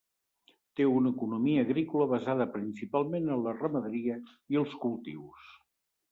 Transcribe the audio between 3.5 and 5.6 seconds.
ramaderia i els cultius.